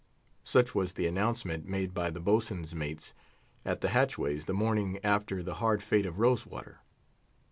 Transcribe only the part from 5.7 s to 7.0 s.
fate of Rose water.